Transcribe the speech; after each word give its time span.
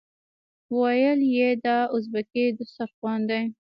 ویل 0.77 1.19
یې 1.35 1.49
دا 1.65 1.77
ازبکي 1.95 2.45
دسترخوان 2.59 3.19
دی. 3.29 3.41